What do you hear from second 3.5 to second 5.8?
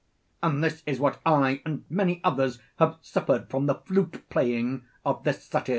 from the flute playing of this satyr.